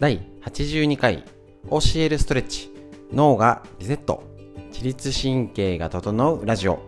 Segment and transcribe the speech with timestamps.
[0.00, 1.24] 第82回
[1.68, 2.72] 教えるストレッチ
[3.12, 4.22] 脳がリセット
[4.70, 6.78] 自律神経が整うラジオ。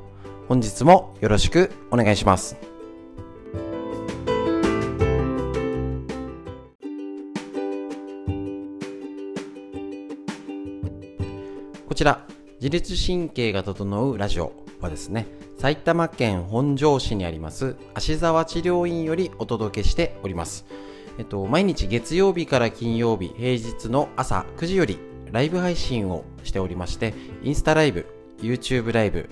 [0.47, 2.57] 本日もよろしくお願いします。
[11.89, 12.25] こちら
[12.61, 15.27] 自律神経が整うラジオはですね
[15.59, 20.65] 埼玉県本庄市にあります芦沢治療院よりお届けしております。
[21.21, 24.99] えっと、毎日月曜日から金曜日、平日の朝9時より
[25.31, 27.13] ライブ配信をしておりまして、
[27.43, 28.07] インスタライブ、
[28.39, 29.29] YouTube ライブ、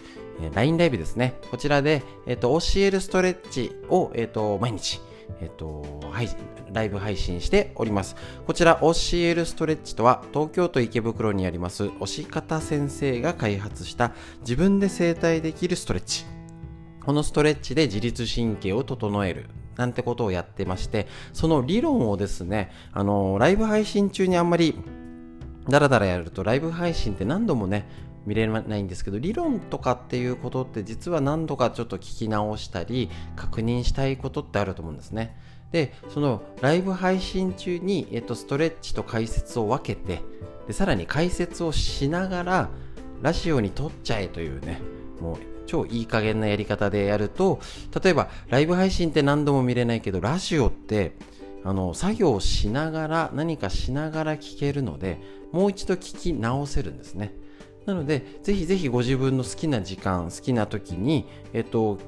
[0.53, 1.41] LINE ライブですね。
[1.51, 5.01] こちらで、えっと、教えるストレッチを、えっと、毎日、
[5.41, 6.29] えっと、はい、
[6.75, 8.17] ライブ配信しております。
[8.47, 16.27] こちら、教えるストレッチとは、東京都池袋にあります、押し方先生が開発した自分で整体できるストレッチ。
[17.03, 19.49] このストレッチで自律神経を整える。
[19.79, 24.79] なんてことをやってまして、その理論をですね、あの、ライブ配信中にあんまり
[25.69, 27.89] ダラダラやるとライブ配信って何度もね、
[28.27, 35.35] 見れないんですけど理論とかっていうことって実は何度かちょっと聞き直したり確認したいことってあると思うんですね。
[35.73, 40.21] でそのライブ配信中に、えっと、ストレッチと解説を分けて
[40.67, 42.69] でさらに解説をしながら
[43.23, 44.81] ラジオに撮っちゃえというね
[45.21, 45.37] もう
[45.69, 47.61] 超いい加減なやり方でやると
[48.03, 51.13] 例えばライブ配信って何度も見れないけどラジオって
[51.65, 55.21] あの作業しながら何かしながら聞けるので
[55.53, 57.35] もう一度聞き直せるんですね。
[57.87, 61.99] なのでぜひぜひご自分の好きな時間好きな時にえっと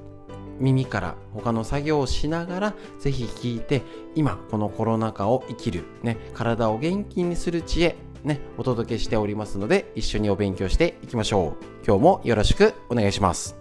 [0.58, 3.82] 耳から他の作業をしながらぜひ聞いて
[4.14, 11.64] 今このコロナ禍を生きる、ね、体を元気にする知恵ね、お届けしておりますので、一緒にお勉強していきましょう。
[11.86, 13.60] 今日もよろしくお願いします。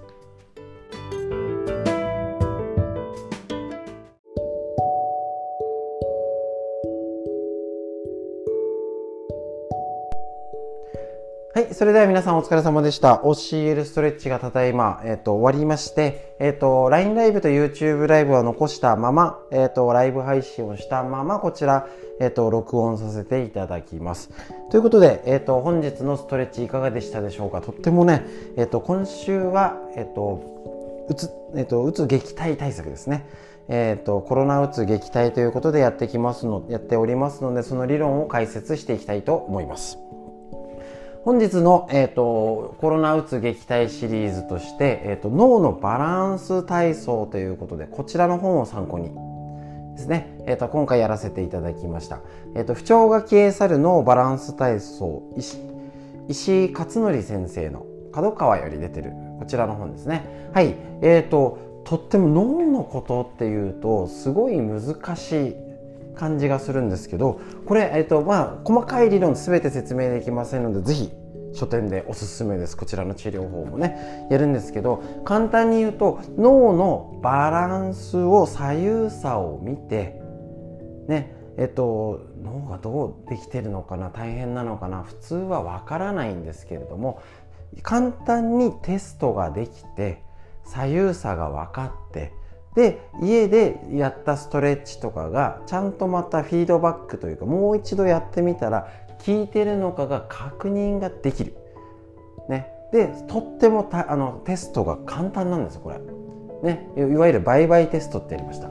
[11.60, 11.74] はい。
[11.74, 13.16] それでは皆さんお疲れ様でした。
[13.26, 21.88] OCL ストレッチがただいま、えっ、ー、と、終わりまして、えっ、ー、と、LINE ライブと YouTube ライブは残したまま、えっ、ー、と、ライブ配信をしたまま、こちら、
[22.20, 24.30] えっ、と、録音させていただきます。
[24.70, 27.62] ということで、えっ、と、本日のストレッチいかがでしたでしょうか？
[27.62, 28.26] とってもね、
[28.58, 33.26] えっ、と、今週は、えっ、と、うつ、えっ、と、うつ撃退対策ですね。
[33.68, 39.98] えっ、と、コロナうつ撃退ということでやってきますの、やっておりますので、その理論を解説していきたいと思います。
[41.26, 49.12] 本日の、えーと、コロナうつ撃退シリーズとして、えーと、脳のバランス体操ということでこちらの本を参考に
[49.96, 52.22] ですね、えーと、今回やらせていただきました、
[52.56, 55.60] えー、と不調が消え去る脳バランス体操石
[56.28, 60.50] 石井勝則先生の角川より出てるこちらの本ですね。
[60.54, 60.76] はい。
[61.02, 65.56] えーととっても脳のことっていうとすごい難しい
[66.16, 71.12] 感じがするんですけどこれ、えーとまあ、細かい理論全て説明できませんので是非
[71.54, 72.78] 書店でおすすめです。
[72.78, 80.19] こちらの治療法もねやるんですけど簡単に言うと脳のバランスを左右差を見て
[81.10, 87.22] ねえっと脳がどうできてるのかな大変なのかな普通はわからないんですけれども
[87.82, 90.24] 簡単にテストができて
[90.64, 92.32] 左右差が分かって
[92.76, 98.88] で家でやったストレッチとかがちゃんとまたフィードバックというかもう一度やってみたら
[99.26, 101.56] 効いてるのかが確認ができる。
[102.48, 106.00] ね、でとってもたあのテストが簡単なんですよこれ。
[106.64, 108.70] ね、いわゆる売買テストってやりました。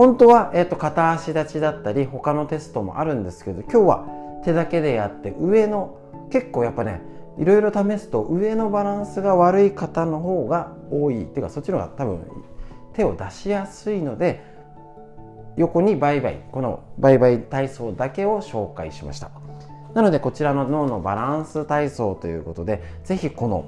[0.00, 4.06] 本当は、えーと、片足立ちだったり他のテストもあるんですけど今日は
[4.42, 5.98] 手だけでやって上の
[6.32, 7.02] 結構やっぱね
[7.36, 12.26] いろいろ試すと上のバランスが悪い方の方が多いっていうかそっちの方が多分
[12.94, 14.42] 手を出しやすいので
[15.58, 19.30] 横に売買この売買体操だけを紹介しました。
[19.92, 23.66] なのでこちらの脳のバランス体操ということでぜひこの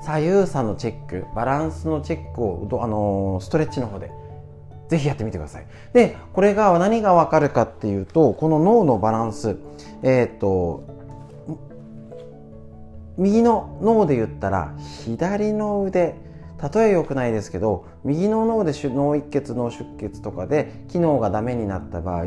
[0.00, 4.10] 左右差のチェックバランスのチェックをあのストレッチの方で
[4.88, 5.66] ぜひやってみてください。
[5.92, 9.56] でこれが何がわかるかっていうとこの脳のバランス。
[10.02, 10.84] えっ、と
[13.16, 14.74] 右の脳で言ったら
[15.04, 16.14] 左の腕。
[16.74, 22.24] 例え良くないですけど右の脳で脳一血脳出血とかで機能がダメになった場合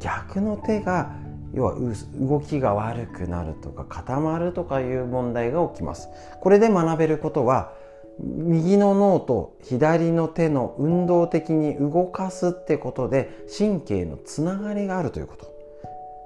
[0.00, 1.12] 逆の手が
[1.54, 1.76] 要は
[2.20, 6.08] 動きが悪くなるとか固まるとかいう問題が起きます。
[6.40, 7.72] これで学べることは
[8.20, 15.46] 右の脳と左の手の運動的に動かすってことで神経のつながりがあるということ、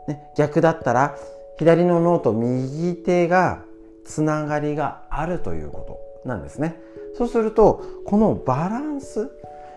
[0.08, 1.16] ね、逆だったら
[1.58, 3.62] 左の脳と右手が
[4.04, 6.76] つながりがあるということなんですね。
[7.16, 9.30] そうするとこのバランス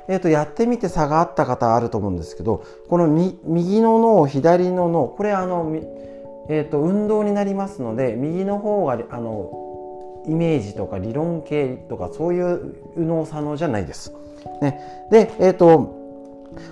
[0.07, 5.71] えー、とやってみて差があった方あると思うんですけどこの右の脳左の脳これあの、
[6.47, 9.64] えー、と運動になりますので右の方があの
[10.27, 14.13] イメージとか理論系とかそういう右脳左脳じゃないです。
[14.62, 16.06] ね、で、えっ、ー、と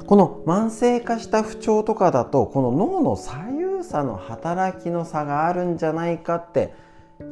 [0.05, 6.73] この慢性化した不調とかだとこの脳の左右差の働きの差があるんじゃないかって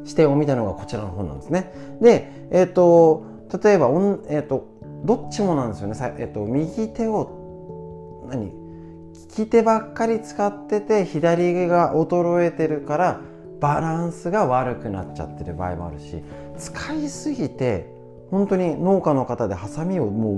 [0.04, 1.72] 視点を見たのがこちらの本なんですね。
[2.00, 3.24] で、えっ、ー、と
[3.62, 3.88] 例えば、
[4.28, 4.66] えっ、ー、と
[5.04, 6.14] どっちもなんですよね。
[6.18, 13.20] えっ、ー、と右手を何利き手ばっかり使ってて左が衰えてるから
[13.62, 16.20] バランスが悪くなっちゃってる場合もあるし
[16.58, 17.86] 使いすぎて
[18.30, 20.32] 本当に農家の方でハサミをも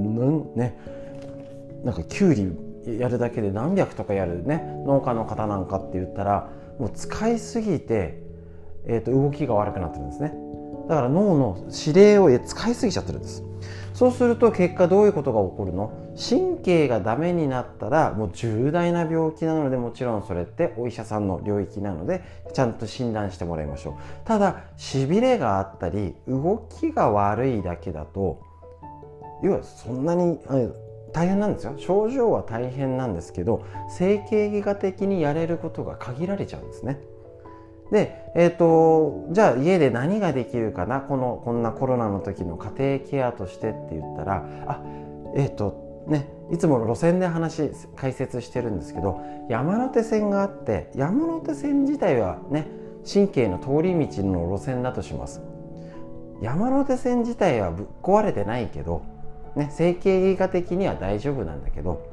[0.54, 0.78] うね
[1.82, 8.20] なんかきゅうりやるだけで何百とかやるね農家の方なんかって言ったらもう使いすぎて、
[8.84, 10.34] えー、と動きが悪くなってるんですね。
[10.88, 13.42] だから脳の指令を使いすぎちゃってるんです。
[13.94, 15.92] そうすると結果どういうことが起こるの？
[16.16, 22.22] 神経がダメになったらもう重大な病気なのでもちろんそれってお医者さんの領域なので
[22.52, 23.94] ちゃんと診断してもらいましょう。
[24.25, 28.42] ただしびれがあったり動きが悪いだけだと
[29.42, 30.40] 要はそんなに
[31.12, 31.75] 大変なんですよ。
[31.76, 33.64] 症状は大変なんですけど
[33.96, 37.00] 整形外科的にやれることが限られちゃうんですね。
[37.90, 41.00] で、えーと、じゃあ家で何ができるかな？
[41.00, 44.82] このこんなコロナの時の家庭ケアとしてって言ったらあ
[45.36, 52.66] えっ、ー、とねいつもの路線で話解説してるんですけど山手線があって山手線自体はね
[53.10, 55.42] 神経の通り道の路線だとします。
[56.40, 59.02] 山手線自体はぶっ壊れてないけど
[59.54, 62.04] ね、整形外科的には大丈夫なんだけど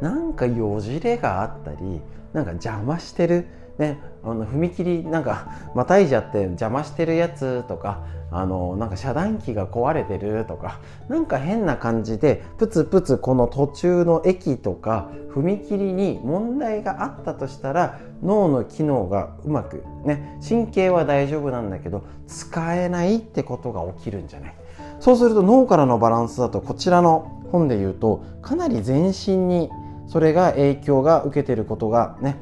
[0.00, 2.00] なんかよじれがあったり
[2.32, 3.46] なんか邪魔してる、
[3.78, 24.54] ね、あの踏切なんかまたいじゃって邪魔してるやつとかあのなんか遮断機が壊れてるとかなんか変な感じでプツプツこの途中の駅とか踏切に問題があったとしたら脳の機能がうまくね神経は大丈夫なんだけど使えないってことが起きるんじゃない。
[25.00, 29.68] そうすると脳からのバランスだとこちらの本で言うとかなり全身に
[30.06, 32.36] それが影響が受けてることがね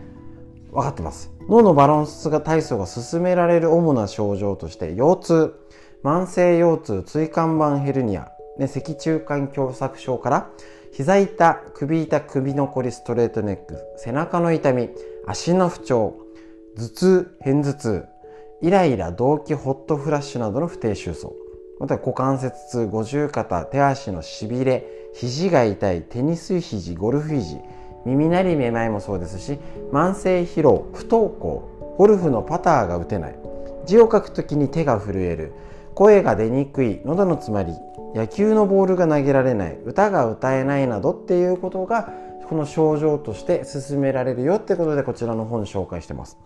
[0.72, 1.32] 分かってます。
[1.49, 5.55] 脳のバランスが体操が進められる主な症状として腰痛。
[6.02, 10.50] 慢性腰痛椎間板ヘルニア、ね、脊柱管狭窄症から
[10.93, 13.76] 膝痛首痛首残りストレートネック。
[13.96, 14.90] 背中の痛み。
[15.26, 16.14] 足の不調。
[16.76, 18.06] 頭痛片頭痛。
[18.62, 21.32] イライラ動悸ホットフラッシュなどの不定収束。
[21.78, 24.84] また股関節痛、五十肩、手足のしびれ、
[25.14, 27.58] 肘が痛い、テニス肘、ゴルフ肘、
[28.05, 29.58] 耳鳴りめまいもそうですし、
[29.93, 33.38] 慢性疲労、不登校、ゴルフのパターが打てない、
[33.87, 35.52] 字を書くときに手が震える、
[35.94, 37.75] 声が出にくい、喉の詰まり、
[38.14, 42.12] 野球のボールが投げられない、歌が歌えないなどっていうことが
[42.50, 46.37] この症状として進められるよってことでこちらの本紹介してます。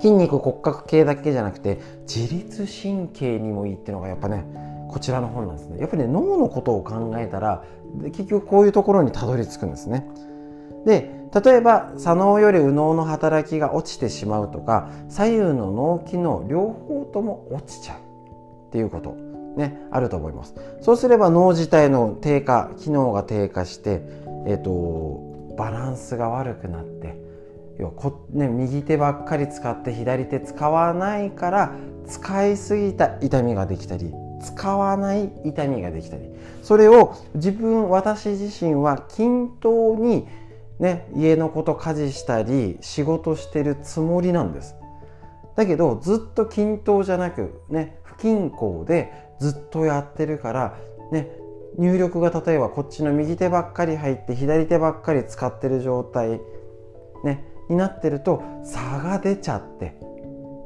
[0.00, 4.44] 筋肉骨格系だけじゃなくて自律神経にもいいっていうのがやっぱね
[4.88, 5.80] こちらの本なんですね。
[5.80, 7.64] やっぱりね脳のことを考えたら
[8.12, 10.06] 結局こういうところにたどり着くんですね。
[10.84, 19.30] で例えば左脳より右脳の働きが落ちてしまうとか左右の脳機能両方とも落ちちゃうっていうこと。
[19.56, 20.54] ねあると思います。
[20.80, 24.02] そうすれば脳自体の低下機能が低下して
[24.46, 27.20] えっ、ー、とバランスが悪くなって
[27.78, 31.74] 要はこ、ね、右手ばっかり使って左手使わないから
[32.06, 36.30] 使いすぎた痛みができたり使わない痛みができたり。
[36.62, 40.28] それを自分私自身は均等に
[40.80, 44.74] ね家のこと家事したり仕事してるつもりなんです。
[45.54, 50.78] だけどずっと均等じゃなくね不均衡でずっとやってるから
[51.12, 51.30] ね
[51.78, 56.40] 入力が例えばこっちの右手ばっかり入って左手ばっかり使ってる状態
[57.24, 59.96] ねになってると差が出ちゃって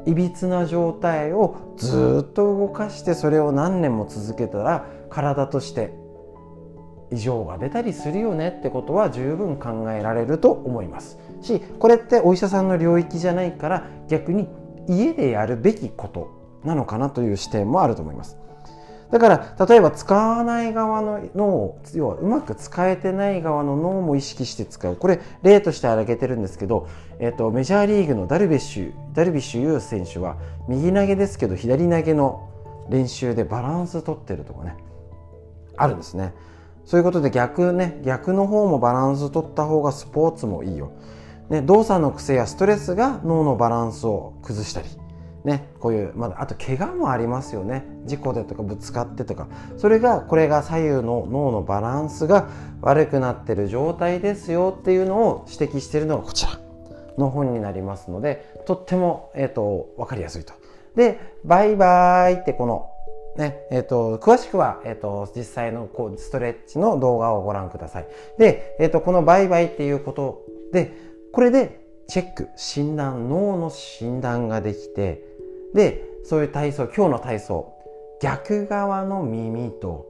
[0.06, 5.92] いびつな状態をずっと動かしてそれを何年も続けたら体として
[7.14, 11.18] 異常が出たりするよねってことは十分考えられると思います。
[11.40, 14.48] しこれってお医者さんの領域じゃないから逆に
[14.88, 16.28] 家でやるべきこと
[16.64, 18.36] なのかなという視点もあると思います。
[19.10, 24.96] だから例えば使わない側の脳要はうまく使えてない側の脳も意識して使う。
[24.96, 26.88] これ例として挙げてるんですけど、
[27.20, 30.36] えーと、メジャーリーグのダルビッシュダルビッシュ有選手は
[30.68, 32.48] 右投げですけど左投げの
[32.90, 34.76] 練習でバランス取ってるとかね
[35.76, 36.34] あるんですね。
[36.84, 40.92] そういうことで逆ね逆の方もバランス取った方がスポーツもいいよ、
[41.50, 44.88] ね、動作の癖やストレスが脳のバランスを崩したり。
[45.44, 47.84] ね、こういう、まだあと怪我もありますよね。
[48.06, 49.46] 事故でとかぶつかってとか。
[49.76, 52.48] それがこれが左右の脳のバランスが
[52.80, 56.64] 悪くなってる状態ですよっていうのを指摘しているのがこちら。
[57.18, 60.54] の本になりますのでとっても、えーと、分かりやすいと。
[60.96, 62.90] で「バイバイ」ってこの
[63.36, 68.06] ねえーと、詳しくは、えーと、実際のこうストレッチの動画をご覧ください。
[68.38, 70.92] で、えーとこの「バイバイ」っていうことで
[71.32, 75.22] これでチェック診断脳の診断ができて
[75.74, 77.72] でそういう体操今日の体操
[78.20, 80.06] 逆側の耳と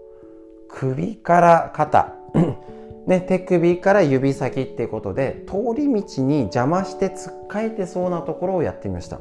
[0.69, 2.15] 首から肩
[3.07, 9.21] ね、手首から指先っていうことで通り道に邪魔してつっかえてそうなところをやってみました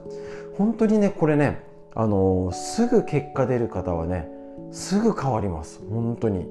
[0.58, 1.62] 本当にねこれね
[1.96, 4.28] あの、すぐ結果出る方はね
[4.72, 5.82] すぐ変わります。
[5.90, 6.48] 本当に。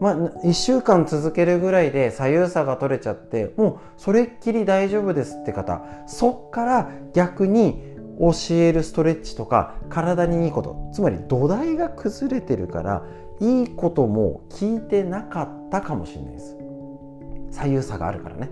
[0.00, 7.80] まあ1週間続けるぐらいで左右差が取れちゃってもうそれっきり大丈夫ですって方そっから逆に
[8.18, 13.04] 教えるストレッチとか体にいいことつまり土台が崩れてるから
[13.40, 16.56] いいことも聞いてなかったかもしれないです。
[17.50, 18.50] 左右差があるからね。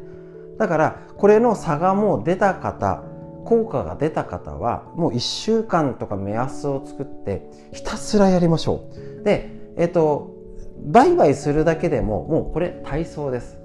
[0.59, 3.03] だからこれの差がもう出た方
[3.45, 8.89] 効果が出た方はもう1週間とか目安を作ってひたすらやりましょ
[9.21, 9.25] う。
[9.25, 10.35] でえっと
[10.85, 13.59] バイバイするだけでももうこれ体操です。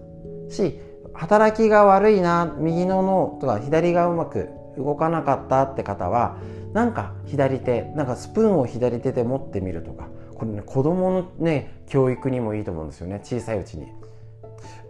[0.49, 0.79] し
[1.13, 6.37] 働きが悪いな右の脳とか左がうまく動かなかったって方は
[6.73, 13.87] なんか左手なんかスプーンを左手で持ってみるとかこれね子供のね教育にもいいと思うんですよね小さいうちに。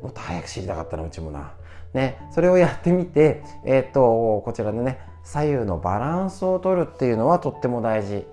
[0.02, 1.54] もっと早く知りたかったなうちもな。
[1.98, 8.26] ねそれをやってみてえっ、とこちらでね左右のバランスを取るっていうのはとっても大事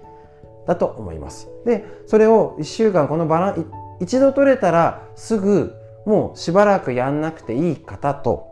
[0.66, 1.48] だと思います。
[1.64, 5.74] でそれを1週間このバラン一度取れたらすぐ
[6.06, 8.46] もうしばらくやんなくていい方と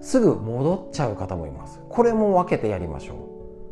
[0.00, 1.80] すぐ戻っちゃう方もいます。
[1.88, 3.14] これも分けてやりましょ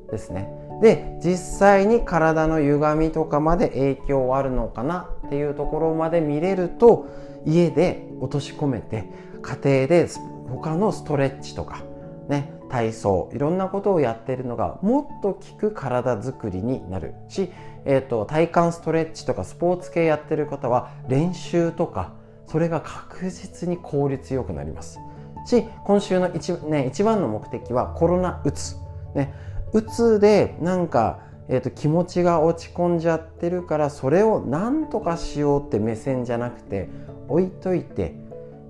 [0.09, 0.11] う。
[0.11, 0.51] ですね。
[0.83, 7.07] で実際に体の歪みとかまで影響はあるのかなっていうところまで見れると
[7.47, 9.09] 家で落とし込めて
[9.45, 10.09] 家庭で
[10.49, 11.83] 他のストレッチとか
[12.29, 17.51] ね体操いろんなことをやってるのがもっと効く体づくりになるし、
[17.85, 22.15] えーと、体幹ストレッチとかスポーツ系やってる方は練習とか
[22.47, 24.99] それが確実に効率よくなります。
[25.47, 28.77] し今週の一,、ね、一番の目的はコロナうつ、
[29.15, 29.35] ね、
[29.73, 36.89] うつでなんか、えーと、気持ちが落ち込んじゃってるからそれを何とかしようって目線じゃなくて
[37.29, 38.15] 置いといて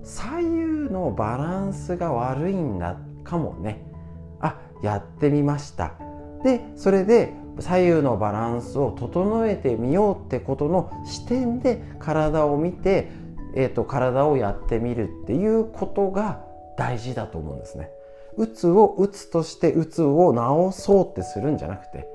[0.05, 3.83] 左右のバランスが悪いんだかもね。
[4.39, 5.93] あやってみました。
[6.43, 13.09] でそれで左右のバランスを整えてみようってことの視点で体を見て、
[13.55, 16.43] えーと体をやってみるっていうことが
[16.77, 17.89] 大事だと思うんですね。
[18.37, 22.05] うつをうつとしてうつを治そうってするんじゃなくて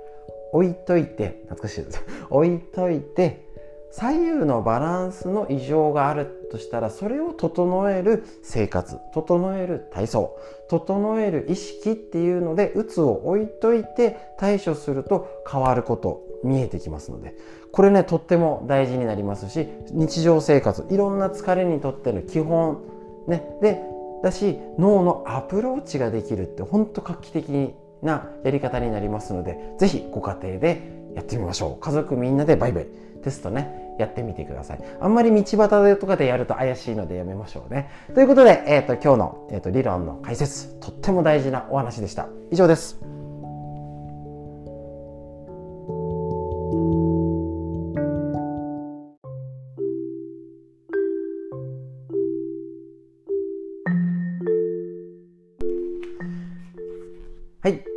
[0.52, 2.04] 置いといて懐かしいです。
[2.30, 3.48] 置いといて
[3.90, 10.36] 左右のバランスの異常があるとしたらそれを整える生活整える体操
[10.68, 17.34] 整える意識っていうのでうつを置いといて対処すると変わること見えてきますので
[17.72, 22.82] これねとっても大事になりますし日常生活いろんな疲れにとっての基本
[23.28, 23.80] ねで
[24.22, 31.80] だし脳のアプローチができるって本当画期的なやり方になりますので是非ご家庭でやってみましょう。
[31.80, 32.86] 家族みんなでバイバイ。
[33.22, 33.89] テストね。
[34.00, 34.80] やってみてください。
[35.00, 37.88] あんまり道端でとかでやると怪しいのでやめましょうね。
[38.14, 42.26] ということで、えーと、今日の、えーと理論の解説とっても大事なお話でした。
[42.50, 43.19] 以上です。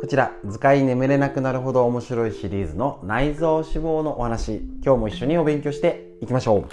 [0.04, 4.56] こちら図解眠れなくなるほど面白いシリーズの内臓脂肪のお話。
[4.84, 6.64] 今日も一緒にお勉強していきましょう。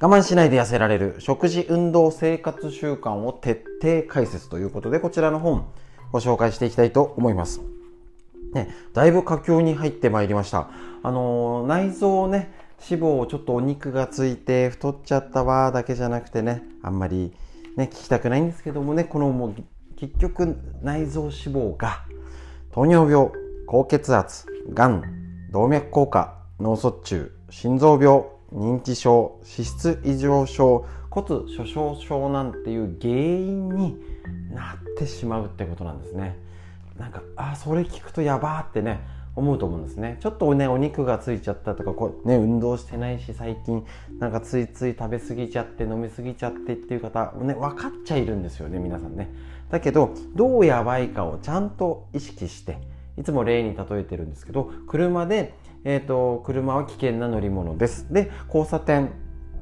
[0.00, 5.68] 我慢しないで痩せられる食事運動生活習慣を徹底解説ということでこちらの本
[6.10, 7.60] ご紹介していきたいと思います。
[8.52, 10.68] ね、だいぶ佳境に入ってまいりました。
[11.04, 12.50] あのー、内臓ね
[12.90, 17.32] 脂肪ちょっとお肉がついて太っちゃったわだけじゃなくてねあんまり
[17.76, 19.54] ね聞きたくないんですけどもねこのもう
[19.94, 22.05] 結局内臓脂肪が
[22.76, 23.30] 糖尿病
[23.66, 25.02] 高血圧がん
[25.50, 33.96] 動脈硬化脳卒中心臓病認知症脂質異常症骨粗しょう症なんていう原因に
[34.54, 36.36] なってしまうってことなんですね。
[36.98, 39.00] なんかあそれ聞くとやばってね
[39.36, 40.18] 思うと思うんですね。
[40.20, 43.86] ちょっとねお肉がついちゃったとかこうね運動してないし最近
[44.18, 49.32] なんかついつい食べ過ぎちゃって飲み過ぎちゃってっていう方ね分かっちゃいるんですよね皆さんね。
[49.70, 52.78] だけどどうやばいかをちゃんと意識して
[53.18, 55.54] いつも例に例えてるんですけど車で、
[55.84, 58.12] えーと、車は危険な乗り物です。
[58.12, 59.10] で交差点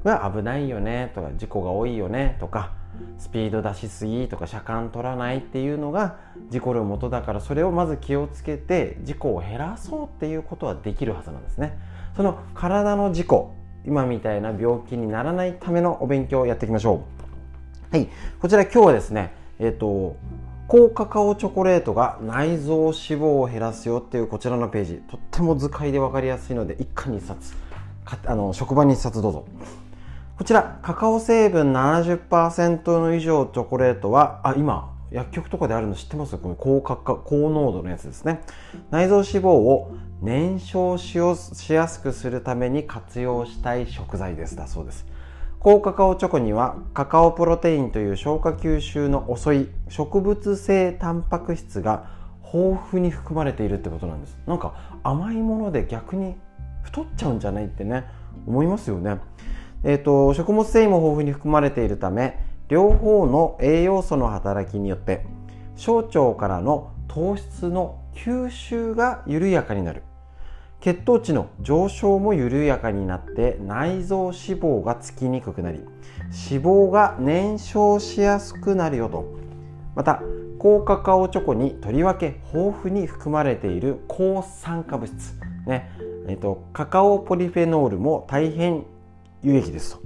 [0.03, 2.73] は危ないよねとか事故が多いよねとか
[3.17, 6.17] スピード出しすぎとか車間取らないっていうのが
[6.49, 11.77] 事故る元だからそれをまず気をつけて事故を減らそうっていうことはできるはずなんですね。
[12.15, 17.03] その体の事故今みたいな病気にならないためのお勉強をやっていきましょ
[17.91, 17.95] う。
[17.95, 18.07] はい。
[18.39, 20.17] こちら今日はですねえっ、と
[20.67, 24.95] 高カカオチョコレートが内臓脂肪を減らすよっていうこちらのページ。
[25.09, 27.53] とっても図解で分かりやすいので一家に一冊
[28.25, 29.45] あの職場に一冊どうぞ。
[30.37, 36.37] こちらカカオ成分70%の以上チョコレートはあ今薬局とかであるの知ってます？
[36.37, 38.41] この高カカ高濃度のやつですね。
[38.91, 44.55] 内臓脂肪を燃焼しやすくするために活用したい食材です。
[44.55, 45.05] だそうです。
[45.59, 52.07] 高カカオチョコにはカカオプロテインという消化吸収の遅い植物性タンパク質が
[52.53, 54.37] 豊富に含まれているってことなんです。
[54.45, 56.35] なんか甘いもので逆に
[56.83, 58.05] 太っちゃうんじゃないってね
[58.45, 59.19] 思いますよね。
[59.83, 65.25] えーと、食物繊維も豊富に含まれているため両方の栄養素の働きによって
[65.75, 70.03] 小腸からの糖質の吸収が緩やかになる。
[70.85, 79.25] 血糖値の上昇も緩やかになって内臓脂肪がつきにくくなり脂肪が燃焼しやすくなるよと。
[79.95, 80.21] また
[80.59, 85.33] 高カカオチョコにとりわけ豊富に含まれている抗酸化物質
[85.65, 85.89] ね
[86.27, 88.85] えっと、カカオポリフェノールも大変
[89.41, 90.03] 有益ですと。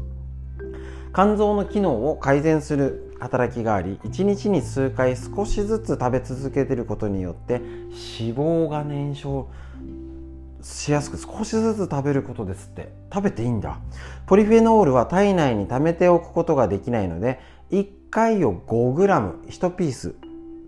[1.13, 9.47] 肝臓の機能を改善する働きがあり1日に数回少しずつ食べ続けていることによって脂肪が燃焼
[10.69, 12.93] しやすく少しずつ食べることですって。
[13.13, 13.79] 食べていいんだ。
[14.25, 17.39] ポリフェノールは体内に溜めておくことができないので
[17.71, 20.15] 1回を 5g1 ピース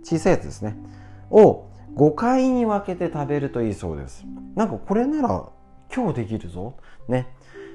[0.04, 0.76] 小さいやつですね。
[1.30, 4.26] を5回に分けて食べるといいそうです。
[4.56, 5.50] なんかこれなら
[5.94, 6.76] 今日できるぞ。
[7.08, 7.28] ね。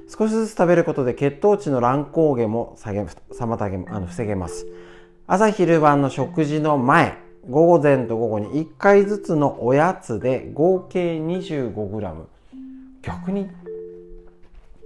[0.09, 4.66] 少しずつ食べることで血糖値の乱高下も下げ妨げあの防げます。
[5.26, 12.24] 朝昼晩の食事の前午前と午後に1回ずつのおやつで合計 25g
[13.02, 13.48] 逆に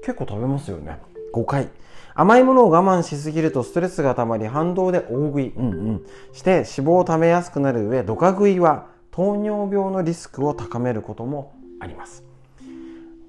[0.02, 0.98] 結構食べますよね。
[1.32, 1.68] 5回。
[2.14, 12.24] 甘いものを我慢しすぎるとストレスがたまり反動で大食い、うんうん、して脂肪をためやすくなる上ドカ食いは糖尿病のリスクを高めることもあります。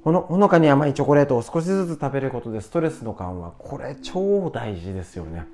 [0.03, 3.51] ほのほのかに甘いチョコレートを少しずつ食べることでストレスの緩和。
[3.51, 5.45] これ超大事ですよね。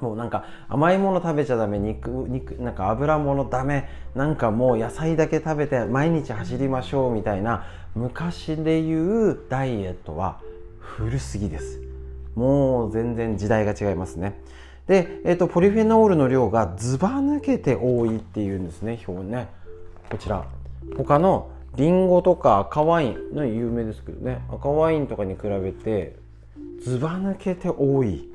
[0.00, 10.40] もうなんか甘いもの食べちゃダメ肉肉なんか油物ダメなんかもう野菜だけ食べて毎日走りましょうみたいな昔で言うダイエットは
[10.78, 11.80] 古すぎです。
[12.34, 14.38] もう全然時代が違いますね。
[14.86, 19.48] で、えーと、ポリフェノールの量がずば抜けて多いっていうんですね表ね。
[20.10, 20.44] こちら。
[20.96, 24.42] 他のリンゴとか赤ワインの有名ですけどね。
[24.50, 26.16] 赤ワインとかに比べて
[26.82, 28.28] ずば抜けて多い。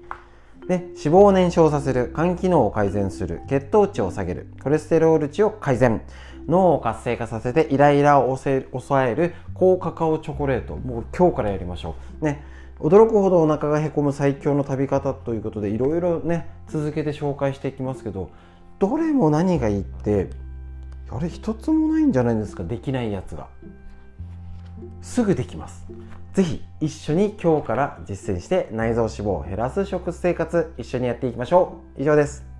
[0.67, 6.01] で脂肪を燃焼させる肝機能を改善する血糖値を下げるコレステロール値を改善。
[6.47, 10.75] 脳を活性化させてイライラを抑える高カカオチョコレート。
[10.75, 12.25] もう今日からやりましょう。
[12.25, 12.43] ね。
[12.79, 18.31] 驚くほどお腹がへこむ最強の食べ方ということでいろいろね続けて紹介していきますけど
[18.79, 20.31] どれも何がいいって
[21.11, 22.63] あれ一つもないんじゃないですか？
[22.63, 23.47] できないやつが。
[25.03, 25.85] すぐできます。
[26.33, 32.01] ぜひ一緒に今日から実践して内臓脂肪を減らす食生活一緒にやっていきましょう。
[32.01, 32.50] 以上です。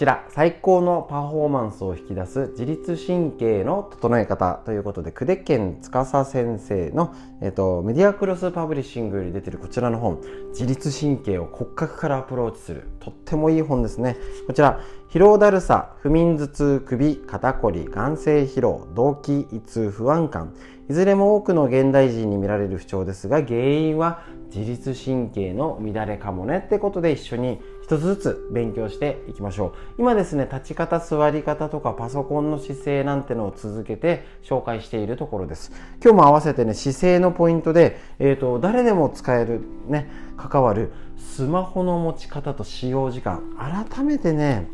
[0.00, 14.16] ちら最高のパフォーマンスを引き出す自律神経の整え方ということで久手健司先生の、えっと、メディアクロスパブリッシングより出てるこちらの本自律神経を骨格からアプローチするとってもいい本ですね。
[14.46, 20.54] こちら疲労だるさ不眠頭痛首肩こり眼性疲労動悸胃痛不安感。
[20.88, 29.72] いずれも多くの現代人に見られる不調ですが原因は自律神経の乱れかもねってことで一緒に一つずつ勉強していきましょう。
[29.98, 35.72] 今ですね立ち方座り方とかパソコンの姿勢なんてのを続けて紹介しているところです。
[36.02, 43.42] 今日も合わせてね姿勢のポイントで、えーと、と誰でも使えるね関わるスマホの持ち方と使用時間。
[43.56, 44.68] 改めてね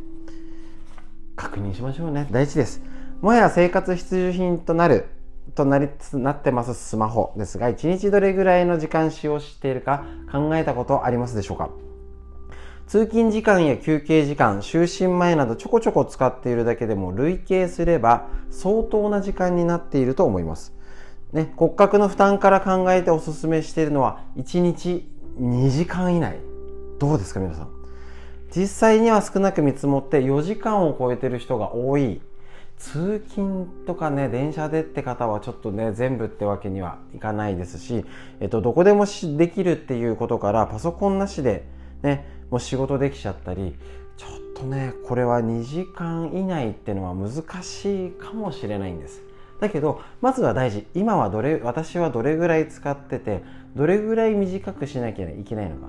[1.37, 2.27] 確認しましょうね。
[2.31, 2.81] 大事です。
[3.21, 5.07] もはや生活必需品となる
[5.55, 11.71] となりつつなってますスマホですが1日どれぐらいの時間使用しているか考えたことありますでしょうか？
[12.87, 20.73] 通勤時間や休憩時間、就寝前などちょこちょこ使っているだけでも累計すれば相当な時間になっていると思います。
[21.33, 25.09] ね、骨格の負担から考えておすすめしているのは1日
[25.41, 26.39] 2時間以内。
[27.01, 27.69] どうですか皆さん？
[28.55, 32.21] 実際には少なく見積もって4時間を超えてる人が多い。
[32.79, 38.05] 通勤とかね電車でって方はちょっとね全部ってわけにはいかないですし、
[38.41, 41.67] えっと、どこでもできるっていうことからパソコンなしで
[42.03, 43.77] ねもう仕事できちゃったり
[44.17, 49.23] ちょっとねこれは2時間以内ってのは難しいかもしれないんです。
[49.61, 50.87] だけどまずは大事。
[50.95, 53.43] 今はどれ私はどれぐらい使ってて
[53.75, 55.89] どれぐらい短くしなきゃいけないのか。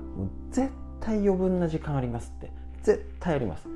[0.50, 0.70] 絶
[1.00, 2.50] 対余分な時間ありますって。
[2.82, 3.68] 絶対あります。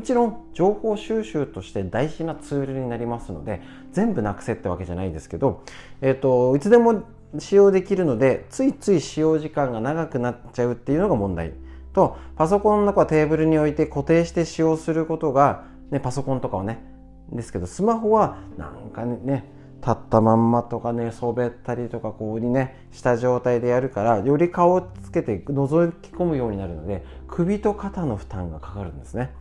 [0.00, 3.60] もちろん情報収集として大事なツールになりますので
[3.92, 5.62] 全部なくせってわけじゃないですけど、
[6.00, 7.02] えーと、いつでも
[7.38, 11.52] 使用できるのでついつい使用時間が長くなっちゃうっていうのが問題
[11.92, 16.82] とパソコンの中はテーブルに置いて固定して使用することが、ね、パソコンとかはね
[17.30, 29.38] ですけどスマホはなんかね立ったまんまとかねそべったりとかこうにねした状態でやるからより顔をつけて覗き込むようになるので首と肩の負担がかかるんですね。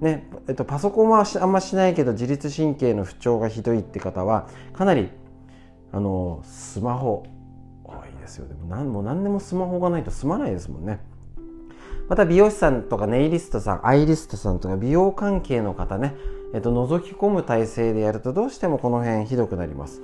[0.00, 5.10] ねえっと、パソコンはあんましないけど自律神経の不調がひどいって方はかなり
[5.92, 7.26] あのスマホ
[7.84, 8.48] 多いですよ。
[8.48, 11.00] でも何も何でもスマホがないと済まないですもんね。
[12.08, 16.14] また美容師さんとかネイリストさんアイリストさんとか美容関係の方ね、
[16.54, 20.02] えっと、覗き込む体勢でやるとどうしてもこの辺ひどくなります。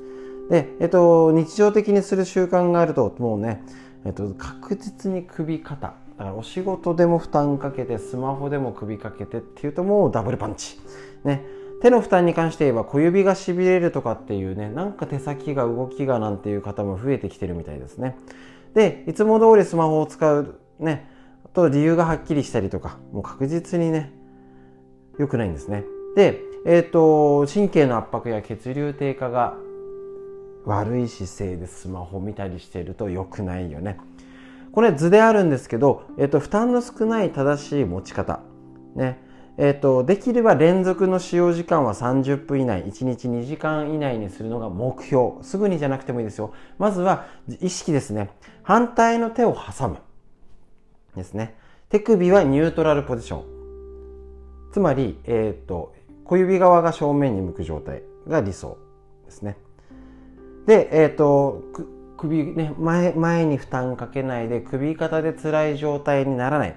[0.51, 3.65] で、えっと、日常的にする習慣があるともうね、
[4.05, 5.95] えっと、確実に首肩。
[6.19, 10.79] だからお仕事でも負担かけてスマホでも首かけてっていうともうダブルパンチ。
[11.25, 11.45] ね。
[11.83, 18.17] 手の負担に関して言えば小指がしびれるとかっていうねなんか手先が動きがなんていう方も増えてきてるみたいですね。
[18.75, 21.11] でいつも通りスマホを使うね
[21.53, 24.13] と理由がはっきりしたりとかもう確実にね
[25.19, 25.85] 良くないんですね。
[26.15, 29.57] で、えーと、神経の圧迫や血流低下が
[30.65, 33.99] 悪い姿勢でスマホ見たりしてると良くないよね。
[34.77, 38.41] これ図であるんですけど、えーと、負担の少ない正しい持ち方
[38.95, 39.25] ね
[39.59, 47.27] えーと、できれば連続の使用時間は30分以内1日2時間以内にするのが目標すぐにじゃなくてもいいですよまずは
[47.63, 48.29] 意識ですね
[48.63, 49.97] 反対の手を挟む
[51.17, 51.57] ですね。
[51.89, 53.45] 手首はニュートラルポジション。
[54.73, 58.79] つまり、えっ、と、小指側が正面に向く状態が理想
[59.25, 59.57] ですね。
[60.67, 61.63] で、えっ、ー、と、
[62.17, 66.77] 首ね、前、前に負担かけないで首肩で辛い状態にならない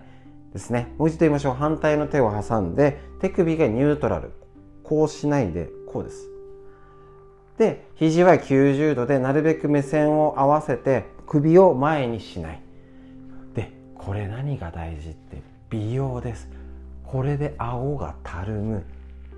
[0.54, 0.94] ですね。
[0.98, 1.54] もう一度言いましょう。
[1.54, 4.32] 反対の手を挟んで、手首がニュートラル。
[4.84, 6.30] こうしないで、こうです。
[7.58, 12.62] で、肘は90度でなるべく目線を合わせて首を前にしない
[13.54, 13.72] で。
[13.96, 16.50] これ何が大事って美容です
[17.04, 18.86] これで顎がたるむ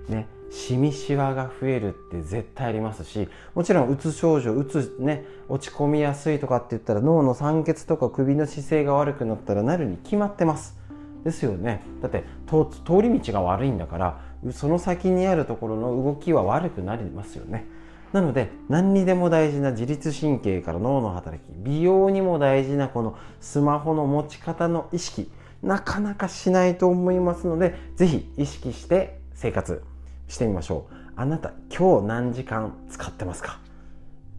[0.08, 10.76] ねシミシワが増えるって絶対ありますしもちろんうつ症状うつね落ち込みやすいとかって言ったら脳の酸欠とか首の姿勢が悪くなったらなるに決まってます。
[11.24, 11.82] ですよね。
[12.02, 12.66] だって通
[13.00, 14.20] り道が悪いんだから
[14.52, 17.64] その先にあるところの動きは悪くなりますよね。
[18.12, 25.30] なので何にでも大事な自律神経から脳の働き美容にも大事なこのスマホの持ち方の意識
[25.62, 29.91] なかなかしないと思いますので是非意識して生活。
[30.32, 30.94] してみましょう。
[31.14, 33.60] あなた今日何時間使ってますか？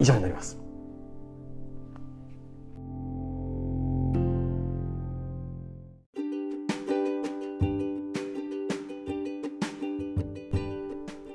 [0.00, 0.58] 以上になります。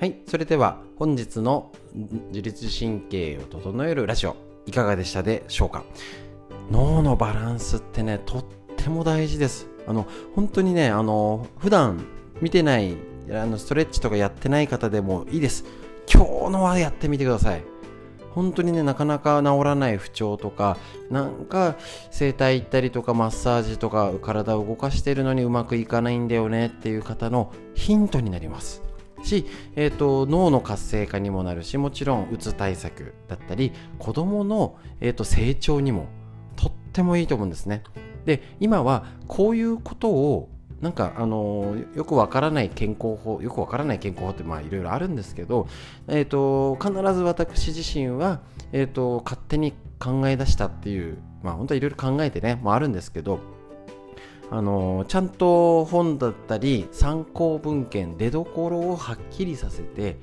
[0.02, 1.72] はい、それでは本日の
[2.30, 5.86] 自律神経を整えるラジオいかがでしたでしょうか？
[6.70, 8.46] 脳のバランスってねとっ
[8.76, 9.68] ても大事です。
[9.88, 12.06] あの本当にねあの普段
[12.42, 12.98] 見てない
[13.32, 15.66] あのストレッチとかやってない方でもいいです。
[16.12, 17.64] 今日のはやってみてください。
[18.32, 20.78] 本当にねなかなか治らない不調とか
[21.10, 21.76] なんか
[22.12, 28.84] 整体行ったりとかマッサージとか体を動かしてるのにうまくいかないんだよねっていう方のヒントになります。
[29.24, 36.08] し、えーと、脳の活性化にもなるしもちろんうつ対策だったり子どもの、えーと、成長にも
[36.56, 37.84] とってもいいと思うんですね。
[38.26, 40.50] で今はこういうことを
[40.82, 45.68] なんかあのよくわからない健康法よくわからない健康法ってまあいろいろあるんですけど、
[46.08, 48.40] えーと、必ず私自身は、
[48.72, 53.40] えー、と勝手に考え出したっていうまあ本当はいろいろ考えてねもあるんですけど
[54.52, 60.18] あのちゃんと本だったり参考文献出どころをはっきりさせて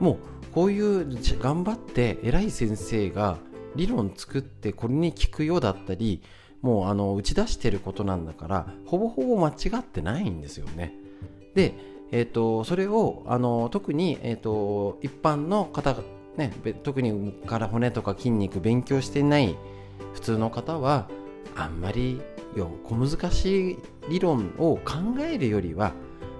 [0.00, 0.18] もう
[0.52, 3.38] こういう頑張って偉い先生が
[3.74, 6.22] 理論作ってこれに聞くようだったり
[6.62, 10.94] もうあの打ち出してることなんだからほぼほぼ間違ってないんですよね。
[11.54, 11.74] で、
[12.12, 15.96] えーと、それをあの特に、えーと、一般の方
[16.36, 16.50] ね、
[16.82, 19.54] 特にから骨とか筋肉勉強してない
[20.14, 21.08] 普通の方は
[21.54, 22.22] あんまり
[22.56, 25.92] よ小難しい理論を考えるよりは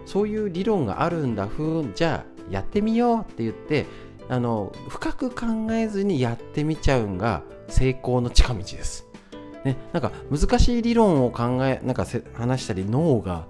[0.07, 3.87] そういう理論があるんだふんじゃあやってみようって言って
[4.29, 9.12] あの深く考えずにやってみちゃうんが成功の近道です。
[9.65, 13.47] ね、なんか難しい理論を考えなんか話したり脳が、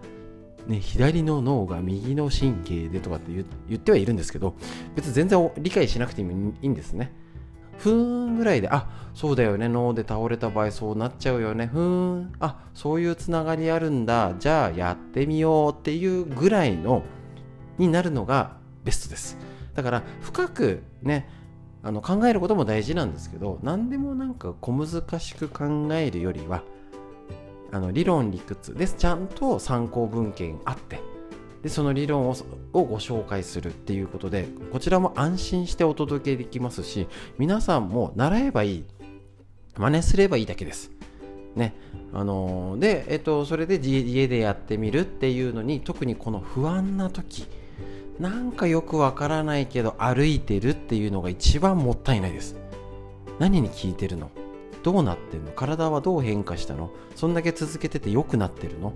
[0.66, 4.54] ね、左の脳が右の神経でとかって言ってはいるんですけど
[4.94, 7.12] 別に全然理解しなくてもいいんですね。
[7.78, 17.02] ふーんぐらいで、あ、そうだよね、脳で倒れた場合そうなっちゃうよね、ふーん、あ、そういうつながりあるんだ、じゃあやってみようっていうぐらいの、
[17.78, 19.36] になるのがベストです。
[19.74, 21.28] だから深くね、
[21.82, 26.62] あの考えることも大事なんですけど、何でもなんか小難しく考えるよりは、
[27.70, 28.94] あの理論理屈です。
[28.96, 31.00] ちゃんと参考文献あって、
[31.62, 32.34] でその理論を
[32.72, 37.06] ご紹介するっていうことでこちらも安心してお届けできますし
[37.38, 38.84] 皆さんも習えばいい
[39.78, 40.90] 真似すればいいだけです。
[41.54, 41.74] ね
[42.14, 47.46] あのー、で、えっと、それで家でやってみるっていうのに特にこの不安な時
[48.18, 52.56] なんかよくわからないけど歩いてるっていうのが一番もったいないです。
[53.38, 54.30] 何に効いてるの？
[54.82, 55.52] どうなってんの？
[55.52, 56.90] 体はどう変化したの？
[57.16, 58.92] そんだけ続けてて良くなってるの？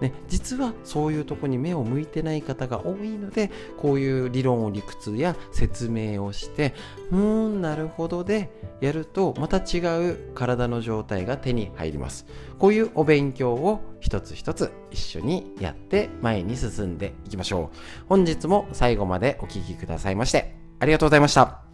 [0.00, 6.74] ね、実はそういうとこに目を向いてない方が多いのでこういう理論を理屈や説明をして
[7.10, 9.80] うーんなるほどでやるとまた違
[10.10, 12.26] う体の状態が手に入ります。
[12.58, 17.76] こういうお勉強を一つ一つ一緒にやって前に進んでいきましょう。
[18.08, 21.67] 本日も最後までお聴きくださいましてありがとうございました。